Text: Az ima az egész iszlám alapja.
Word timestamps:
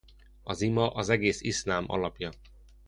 Az 0.43 0.61
ima 0.61 0.89
az 0.89 1.09
egész 1.09 1.41
iszlám 1.41 1.85
alapja. 1.87 2.31